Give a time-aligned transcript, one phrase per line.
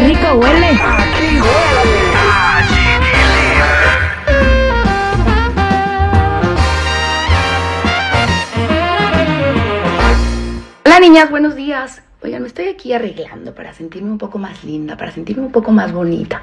[0.00, 0.70] rico huele.
[0.80, 1.40] Aquí
[10.84, 12.02] Hola niñas, buenos días.
[12.22, 15.72] Oigan, me estoy aquí arreglando para sentirme un poco más linda, para sentirme un poco
[15.72, 16.42] más bonita,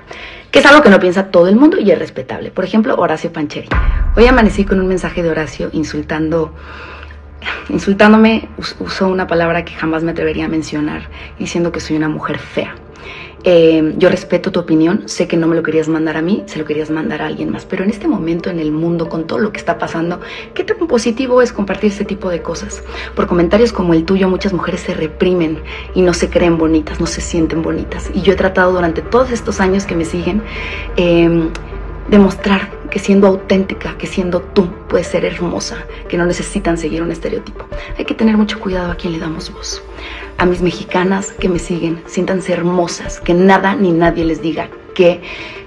[0.52, 2.52] que es algo que no piensa todo el mundo y es respetable.
[2.52, 3.70] Por ejemplo, Horacio Pancheri.
[4.16, 6.54] Hoy amanecí con un mensaje de Horacio insultando,
[7.70, 11.04] insultándome, us- usó una palabra que jamás me atrevería a mencionar,
[11.40, 12.76] diciendo que soy una mujer fea.
[13.44, 16.60] Eh, yo respeto tu opinión, sé que no me lo querías mandar a mí, se
[16.60, 19.40] lo querías mandar a alguien más, pero en este momento en el mundo, con todo
[19.40, 20.20] lo que está pasando,
[20.54, 22.84] ¿qué tan positivo es compartir este tipo de cosas?
[23.16, 25.60] Por comentarios como el tuyo, muchas mujeres se reprimen
[25.96, 28.12] y no se creen bonitas, no se sienten bonitas.
[28.14, 30.44] Y yo he tratado durante todos estos años que me siguen
[30.98, 31.50] eh,
[32.10, 35.78] demostrar que siendo auténtica, que siendo tú, puedes ser hermosa,
[36.10, 37.66] que no necesitan seguir un estereotipo.
[37.98, 39.82] Hay que tener mucho cuidado a quien le damos voz.
[40.38, 45.22] A mis mexicanas que me siguen, siéntanse hermosas, que nada ni nadie les diga qué,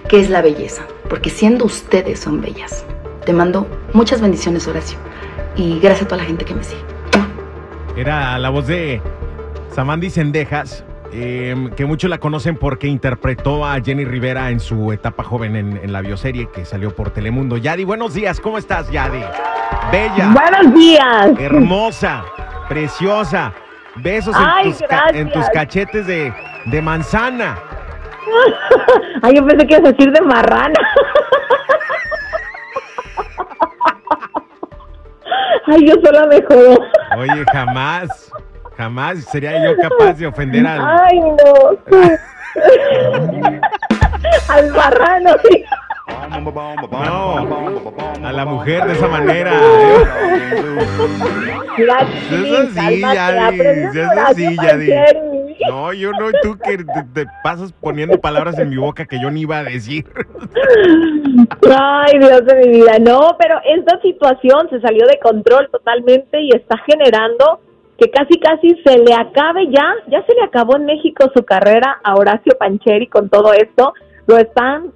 [0.08, 2.84] qué es la belleza, porque siendo ustedes son bellas.
[3.24, 4.98] Te mando muchas bendiciones, Horacio,
[5.56, 6.82] y gracias a toda la gente que me sigue.
[7.96, 9.00] Era la voz de
[9.72, 15.22] Samandi Sendejas, eh, que muchos la conocen porque interpretó a Jenny Rivera en su etapa
[15.22, 17.56] joven en, en la bioserie que salió por Telemundo.
[17.56, 19.22] Yadi, buenos días, ¿cómo estás, Yadi?
[19.92, 21.30] Bella, Buenos días.
[21.38, 22.24] hermosa,
[22.69, 23.52] preciosa.
[23.96, 24.34] Besos
[25.12, 27.56] en, tus, en cachetes de, de manzana.
[29.22, 30.74] Ay, yo pensé que ibas a decir de marrana.
[35.66, 36.77] Ay, yo sola me jodo.
[37.16, 38.30] Oye, jamás,
[38.77, 40.80] jamás sería yo capaz de ofender al...
[40.80, 41.34] Ay, no.
[44.48, 45.64] Al marrano, sí.
[46.30, 47.36] No,
[48.23, 49.52] a la mujer de esa manera.
[51.79, 54.57] La Eso sí, cálmate, Yadi, aprende eso sí, Yadi.
[54.57, 55.56] Pancheri.
[55.68, 59.30] No, yo no, tú que te, te pasas poniendo palabras en mi boca que yo
[59.30, 60.06] ni iba a decir.
[61.68, 62.98] Ay, Dios de mi vida.
[63.01, 67.61] No, pero esta situación se salió de control totalmente y está generando
[67.98, 72.00] que casi casi se le acabe ya, ya se le acabó en México su carrera
[72.02, 73.94] a Horacio Pancheri con todo esto.
[74.27, 74.92] Lo están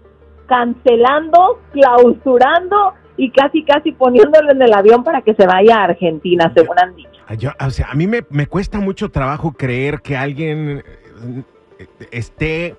[0.47, 6.53] cancelando, clausurando y casi casi poniéndolo en el avión para que se vaya a Argentina,
[6.57, 7.09] según han dicho.
[7.39, 10.83] Yo- o sea, a mí me, me cuesta mucho trabajo creer que alguien
[11.79, 12.75] eh, esté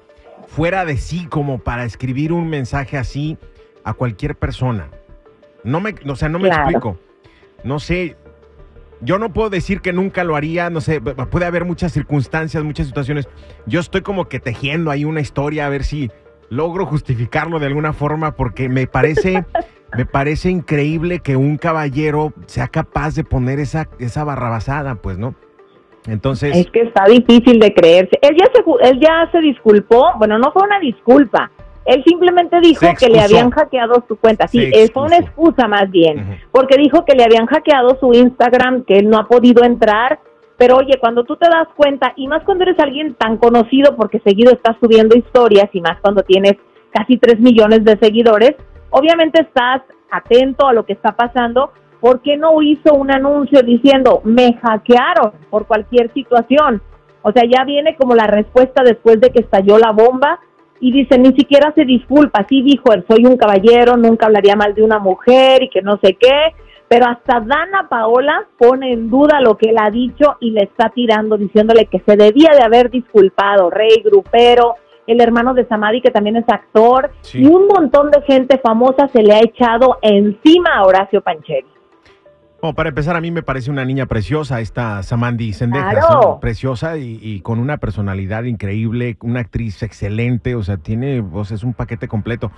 [0.47, 3.37] fuera de sí como para escribir un mensaje así
[3.83, 4.89] a cualquier persona.
[5.63, 6.63] No me, o sea, no me Claro.
[6.63, 6.97] explico.
[7.63, 8.15] No sé.
[9.01, 12.87] Yo no puedo decir que nunca lo haría, no sé, puede haber muchas circunstancias, muchas
[12.87, 13.29] situaciones.
[13.65, 16.11] Yo estoy como que tejiendo ahí una historia a ver si
[16.49, 19.45] logro justificarlo de alguna forma porque me parece
[19.97, 25.35] me parece increíble que un caballero sea capaz de poner esa esa barrabasada, pues, ¿no?
[26.07, 28.17] Entonces, Es que está difícil de creerse.
[28.21, 31.51] Él ya se, él ya se disculpó, bueno, no fue una disculpa.
[31.89, 34.47] Él simplemente dijo que le habían hackeado su cuenta.
[34.47, 38.97] Sí, fue una excusa más bien, porque dijo que le habían hackeado su Instagram, que
[38.99, 40.19] él no ha podido entrar.
[40.55, 44.19] Pero oye, cuando tú te das cuenta, y más cuando eres alguien tan conocido, porque
[44.19, 46.57] seguido estás subiendo historias, y más cuando tienes
[46.91, 48.55] casi 3 millones de seguidores,
[48.91, 51.71] obviamente estás atento a lo que está pasando.
[51.99, 56.83] ¿Por qué no hizo un anuncio diciendo, me hackearon por cualquier situación?
[57.23, 60.39] O sea, ya viene como la respuesta después de que estalló la bomba
[60.81, 62.45] y dice, ni siquiera se disculpa.
[62.47, 65.99] Sí dijo, él soy un caballero, nunca hablaría mal de una mujer y que no
[66.01, 66.53] sé qué.
[66.87, 70.89] Pero hasta Dana Paola pone en duda lo que él ha dicho y le está
[70.89, 73.69] tirando, diciéndole que se debía de haber disculpado.
[73.69, 74.75] Rey, grupero,
[75.05, 77.43] el hermano de Samadi, que también es actor, Sí.
[77.43, 81.67] y un montón de gente famosa se le ha echado encima a Horacio Pancheri.
[82.61, 86.19] Bueno, para empezar, a mí me parece una niña preciosa esta Samandi Sendejas, Claro.
[86.21, 86.39] ¿no?
[86.41, 91.55] preciosa y, y con una personalidad increíble, una actriz excelente, o sea, tiene, o sea,
[91.55, 92.51] es un paquete completo.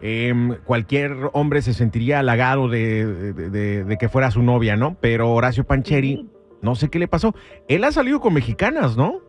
[0.00, 4.96] Em, cualquier hombre se sentiría halagado de, de- de- de que fuera su novia, ¿no?
[5.00, 6.26] Pero Horacio Pancheri,
[6.62, 7.34] no sé qué le pasó.
[7.68, 9.20] Él ha salido con mexicanas, ¿no?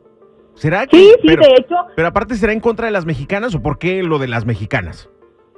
[0.55, 0.97] ¿Será que?
[0.97, 3.77] Sí, sí, pero, de hecho, pero aparte, ¿será en contra de las mexicanas o por
[3.77, 5.09] qué lo de las mexicanas?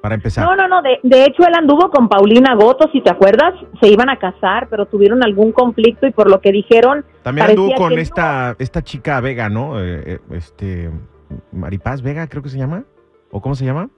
[0.06, 0.46] Para empezar.
[0.46, 0.84] No, no, no.
[0.84, 3.56] De, de hecho, él anduvo con Paulina Goto, si te acuerdas.
[3.81, 7.04] Se iban a casar, pero tuvieron algún conflicto y por lo que dijeron.
[7.24, 8.00] También anduvo con no.
[8.00, 9.81] esta, esta chica Vega, ¿no?
[9.81, 10.92] Eh, eh, este,
[11.52, 12.84] Maripaz Vega, creo que se llama.
[13.31, 13.90] ¿O cómo se llama?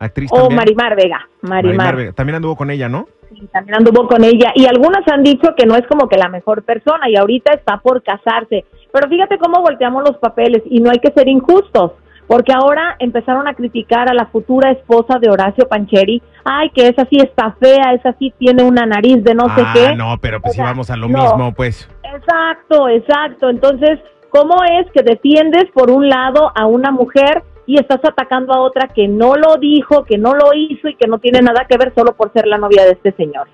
[0.00, 0.56] Actriz O también.
[0.56, 1.28] Marimar Vega.
[1.40, 1.96] Marimar.
[1.96, 2.12] Vega.
[2.12, 3.08] También anduvo con ella, ¿no?
[3.30, 4.52] Sí, también anduvo con ella.
[4.54, 7.78] Y algunos han dicho que no es como que la mejor persona y ahorita está
[7.78, 8.66] por casarse.
[8.92, 11.92] Pero fíjate cómo volteamos los papeles y no hay que ser injustos.
[12.26, 16.22] Porque ahora empezaron a criticar a la futura esposa de Horacio Pancheri.
[16.44, 19.72] Ay, que esa sí está fea, esa sí tiene una nariz de no sé ah,
[19.74, 19.94] qué.
[19.94, 21.22] no, pero pues O sea, íbamos a lo no.
[21.22, 21.88] mismo, pues.
[22.02, 23.50] Exacto, exacto.
[23.50, 24.00] Entonces,
[24.30, 28.88] ¿cómo es que defiendes por un lado a una mujer y estás atacando a otra
[28.88, 31.92] que no lo dijo, que no lo hizo y que no tiene nada que ver
[31.94, 33.48] solo por ser la novia de este señor.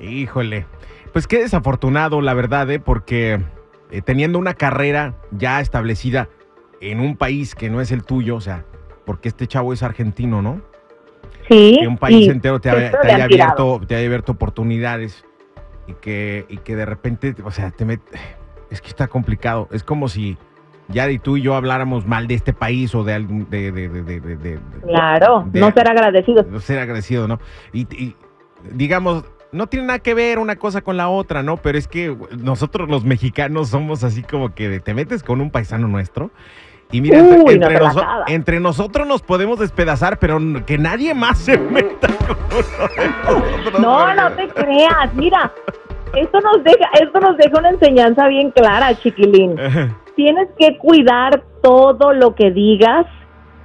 [0.00, 0.66] Híjole,
[1.12, 2.80] pues qué desafortunado, la verdad, ¿eh?
[2.80, 3.40] porque
[3.90, 6.28] eh, teniendo una carrera ya establecida
[6.80, 8.64] en un país que no es el tuyo, o sea,
[9.04, 10.60] porque este chavo es argentino, ¿no?
[11.48, 11.78] Sí.
[11.80, 15.24] Que un país entero te, haya- te haya abierto, te haya abierto oportunidades
[15.86, 18.00] y que, y que de repente, o sea, te met-
[18.70, 19.68] es que está complicado.
[19.72, 20.36] Es como si
[20.88, 24.20] Yari, tú y yo habláramos mal de este país o de algún, de, de, de,
[24.20, 26.50] de- Claro, no ser agradecidos.
[26.50, 27.40] de ser agradecido, ¿no?
[27.72, 28.14] Y, y,
[28.72, 31.56] digamos, no tiene nada que ver una cosa con la otra, ¿no?
[31.56, 35.88] Pero es que nosotros los mexicanos somos así como que te metes con un paisano
[35.88, 36.30] nuestro.
[36.90, 37.78] Y mira, Uy, entre,
[38.60, 43.80] noso- nosotros nos podemos despedazar, pero que nadie más se meta con uno de nosotros,
[43.80, 45.14] No, no te creas.
[45.14, 45.52] Mira,
[46.14, 49.56] esto nos deja, esto nos deja una enseñanza bien clara, chiquilín.
[50.16, 53.06] Tienes que cuidar todo lo que digas,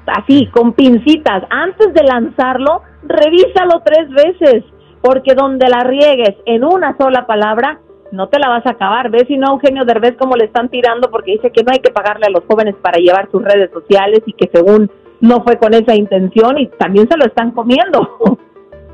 [0.05, 1.43] así, con pincitas.
[1.49, 4.63] Antes de lanzarlo, revísalo tres veces,
[5.01, 7.79] porque donde la riegues en una sola palabra,
[8.13, 9.09] no te la vas a acabar.
[9.09, 9.23] ¿Ves?
[9.27, 11.91] Si no, a Eugenio Derbez como le están tirando porque dice que no hay que
[11.91, 14.89] pagarle a los jóvenes para llevar sus redes sociales y que según
[15.19, 18.37] no fue con esa intención y también se lo están comiendo.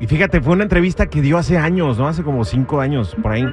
[0.00, 2.08] Y fíjate, fue una entrevista que dio hace años, ¿no?
[2.08, 3.44] Hace como cinco años, por ahí.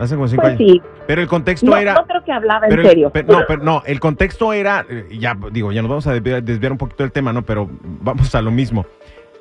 [0.00, 0.70] Hace como cinco Pues años.
[0.72, 1.94] sí, Pero el contexto no, era...
[1.94, 3.12] no creo que hablaba en el- serio.
[3.28, 6.72] no, pero no, el contexto era, eh, ya digo, ya nos vamos a desviar, desviar
[6.72, 7.42] un poquito del tema, ¿no?
[7.42, 7.68] Pero
[8.02, 8.86] vamos a lo mismo.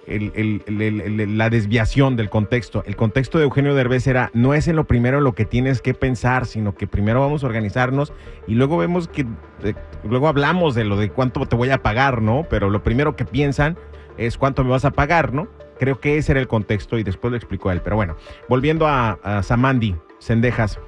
[0.07, 2.81] La desviación del contexto.
[2.85, 5.93] El contexto de Eugenio Derbez era, no es en lo primero lo que tienes que
[5.93, 8.13] pensar, sino que primero vamos a organizarnos
[8.47, 9.25] y luego vemos que,
[9.63, 9.73] eh,
[10.05, 12.45] luego hablamos de lo de cuánto te voy a pagar, ¿no?
[12.49, 13.77] Pero lo primero que piensan
[14.17, 15.49] es cuánto me vas a pagar, ¿no?
[15.77, 17.81] Creo que ese era el contexto y después lo explicó él.
[17.81, 18.15] Pero bueno,
[18.47, 20.79] volviendo a, Samandi Sendejas.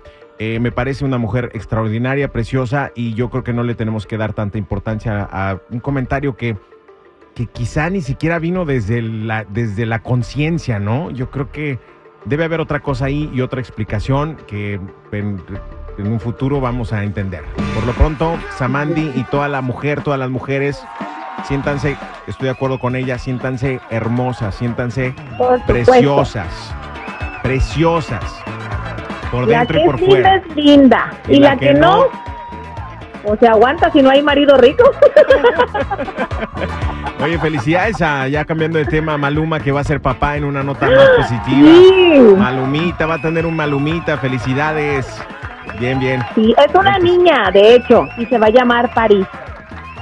[0.41, 4.15] Eh, me parece una mujer extraordinaria, preciosa, y yo creo que no le tenemos que
[4.15, 6.55] dar tanta importancia a un comentario que,
[7.39, 11.09] que quizá ni siquiera vino desde la, desde la conciencia, ¿no?
[11.09, 11.79] Yo creo que
[12.25, 14.73] debe haber otra cosa ahí y otra explicación que
[15.13, 15.41] en,
[15.97, 17.45] en un futuro vamos a entender.
[17.73, 20.83] Por lo pronto, Samandi y toda la mujer, todas las mujeres,
[21.45, 21.95] siéntanse,
[22.27, 25.15] estoy de acuerdo con ella, siéntanse hermosas, siéntanse
[25.65, 26.75] preciosas,
[27.41, 28.43] preciosas,
[29.31, 30.35] por La dentro que y por fuera.
[30.35, 31.13] es linda.
[31.29, 32.07] Y, la, que, no,
[33.23, 34.83] o se aguanta si no hay marido rico.
[37.21, 40.63] Oye, felicidades a, ya cambiando de tema, Maluma, que va a ser papá en una
[40.63, 41.69] nota más positiva.
[41.69, 45.21] sí, Malumita, va a tener un Malumita, felicidades.
[45.79, 46.21] Bien, bien.
[46.33, 49.25] sí, es una niña, de hecho, y se va a llamar París.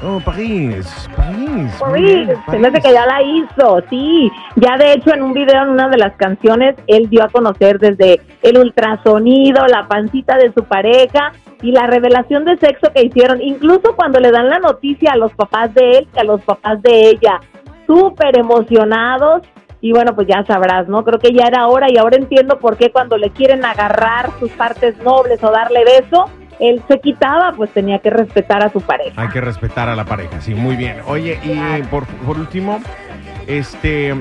[0.03, 1.71] Oh, París, París.
[1.79, 2.83] París, se me hace París.
[2.85, 4.31] que ya la hizo, sí.
[4.55, 7.79] Ya de hecho en un video, en una de las canciones, él dio a conocer
[7.79, 11.31] desde el ultrasonido, la pancita de su pareja
[11.61, 13.41] y la revelación de sexo que hicieron.
[13.41, 16.81] Incluso cuando le dan la noticia a los papás de él que a los papás
[16.81, 17.39] de ella.
[17.85, 19.43] Súper emocionados.
[19.79, 21.03] Y bueno, pues ya sabrás, ¿no?
[21.03, 24.49] Creo que ya era hora y ahora entiendo por qué cuando le quieren agarrar sus
[24.51, 26.25] partes nobles o darle beso,
[26.59, 29.21] él se quitaba, pues tenía que respetar a su pareja.
[29.21, 30.97] Hay que respetar a la pareja, sí, muy bien.
[31.07, 32.79] Oye, y por, por último,
[33.45, 34.15] este.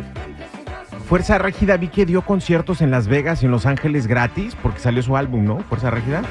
[1.08, 4.80] Fuerza Régida vi que dio conciertos en Las Vegas y en Los Ángeles gratis porque
[4.80, 5.60] salió su álbum, ¿no?
[5.60, 6.22] Fuerza Régida.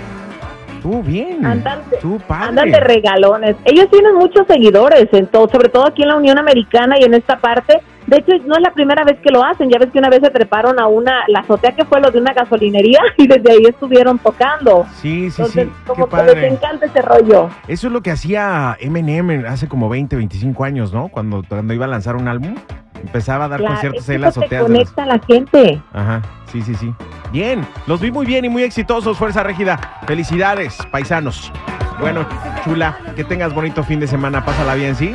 [0.86, 1.44] Tú bien.
[1.44, 2.50] Andan Tú padre.
[2.50, 3.56] Andan de regalones.
[3.66, 7.16] Ellos tienen muchos seguidores, en todo, sobre todo aquí en la Unión Americana y en
[7.16, 7.82] esta parte.
[8.06, 9.68] De hecho, no es la primera vez que lo hacen.
[9.72, 12.20] Ya ves que una vez se treparon a una, la azotea que fue lo de
[12.20, 14.86] una gasolinería y desde ahí estuvieron tocando.
[15.02, 15.72] Sí, sí, Entonces, sí.
[15.76, 16.48] Qué como que les padre.
[16.50, 17.50] encanta ese rollo.
[17.68, 21.08] Eso es lo que hacía Eminem hace como 20, 25 años, ¿no?
[21.08, 22.54] Cuando, cuando iba a lanzar un álbum,
[23.02, 24.62] empezaba a dar Claro, conciertos en las te azoteas.
[24.62, 25.82] de conecta a la gente.
[25.94, 26.94] Ajá, sí, sí, sí.
[27.36, 29.78] Bien, los vi muy bien y muy exitosos, Fuerza Régida.
[30.08, 31.52] Felicidades, paisanos.
[32.00, 32.26] Bueno,
[32.64, 34.46] chula, que tengas bonito fin de semana.
[34.46, 35.14] Pásala bien, ¿sí?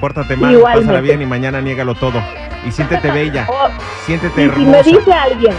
[0.00, 0.86] Pórtate mal, Igualmente.
[0.86, 2.22] pásala bien y mañana niégalo todo.
[2.66, 3.68] Y siéntete bella, Oh,
[4.06, 4.98] siéntete y si me hermosa.
[4.98, 5.54] dice alguien,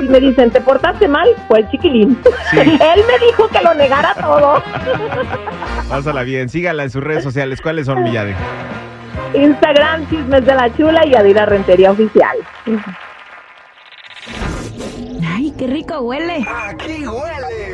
[0.00, 2.18] si me dicen, te portaste mal, fue el chiquilín.
[2.50, 2.58] Sí.
[2.58, 4.60] Él me dijo que lo negara todo.
[5.88, 7.60] Pásala bien, sígala en sus redes sociales.
[7.60, 8.34] ¿Cuáles son, Millade?
[9.32, 12.36] Instagram, Chismes de la Chula y Adira Rentería Oficial.
[15.62, 16.44] Qué rico huele.
[16.48, 17.71] Aquí huele